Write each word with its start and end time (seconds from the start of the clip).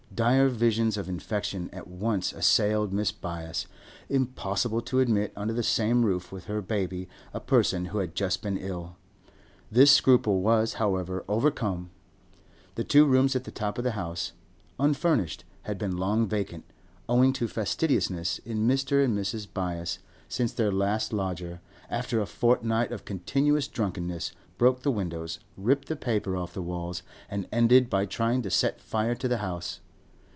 Dire 0.13 0.49
visions 0.49 0.97
of 0.97 1.09
infection 1.09 1.67
at 1.73 1.87
once 1.87 2.31
assailed 2.33 2.91
Mrs. 2.91 3.13
Byass; 3.21 3.65
impossible 4.09 4.81
to 4.83 4.99
admit 4.99 5.31
under 5.35 5.53
the 5.53 5.63
same 5.63 6.05
roof 6.05 6.31
with 6.31 6.45
her 6.45 6.61
baby 6.61 7.07
a 7.33 7.39
person 7.39 7.85
who 7.85 7.97
had 7.99 8.13
just 8.13 8.43
been 8.43 8.57
ill. 8.57 8.97
This 9.71 9.89
scruple 9.89 10.41
was, 10.41 10.73
however, 10.75 11.23
overcome; 11.29 11.89
the 12.75 12.83
two 12.83 13.05
rooms 13.05 13.35
at 13.35 13.45
the 13.45 13.51
top 13.51 13.77
of 13.79 13.83
the 13.85 13.91
house—unfurnished—had 13.93 15.77
been 15.79 15.97
long 15.97 16.27
vacant, 16.27 16.65
owing 17.09 17.33
to 17.33 17.47
fastidiousness 17.47 18.37
in 18.39 18.67
Mr. 18.67 19.03
and 19.03 19.17
Mrs. 19.17 19.47
Byass, 19.51 19.99
since 20.27 20.53
their 20.53 20.73
last 20.73 21.13
lodger, 21.13 21.61
after 21.89 22.19
a 22.19 22.27
fortnight 22.27 22.91
of 22.91 23.05
continuous 23.05 23.67
drunkenness, 23.67 24.33
broke 24.57 24.81
the 24.81 24.91
windows, 24.91 25.39
ripped 25.57 25.87
the 25.87 25.95
paper 25.95 26.35
off 26.35 26.53
the 26.53 26.61
walls, 26.61 27.01
and 27.27 27.47
ended 27.51 27.89
by 27.89 28.05
trying 28.05 28.43
to 28.43 28.51
set 28.51 28.81
fire 28.81 29.15
to 29.15 29.29
the 29.29 29.37
house. 29.37 29.79